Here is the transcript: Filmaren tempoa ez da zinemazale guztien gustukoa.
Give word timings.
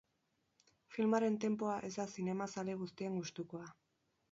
Filmaren 0.95 1.37
tempoa 1.43 1.77
ez 1.89 1.93
da 1.99 2.07
zinemazale 2.15 2.79
guztien 2.83 3.23
gustukoa. 3.23 3.71